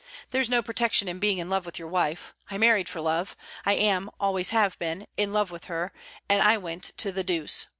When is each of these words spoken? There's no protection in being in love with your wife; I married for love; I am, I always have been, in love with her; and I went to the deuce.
There's 0.31 0.49
no 0.49 0.63
protection 0.63 1.07
in 1.07 1.19
being 1.19 1.37
in 1.37 1.47
love 1.51 1.63
with 1.63 1.77
your 1.77 1.87
wife; 1.87 2.33
I 2.49 2.57
married 2.57 2.89
for 2.89 2.99
love; 2.99 3.37
I 3.67 3.73
am, 3.73 4.07
I 4.09 4.13
always 4.19 4.49
have 4.49 4.79
been, 4.79 5.05
in 5.15 5.31
love 5.31 5.51
with 5.51 5.65
her; 5.65 5.93
and 6.27 6.41
I 6.41 6.57
went 6.57 6.85
to 6.97 7.11
the 7.11 7.23
deuce. 7.23 7.67